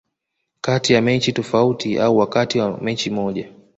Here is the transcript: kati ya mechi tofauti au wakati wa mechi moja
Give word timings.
kati 0.61 0.93
ya 0.93 1.01
mechi 1.01 1.33
tofauti 1.33 1.99
au 1.99 2.17
wakati 2.17 2.59
wa 2.59 2.81
mechi 2.81 3.09
moja 3.09 3.49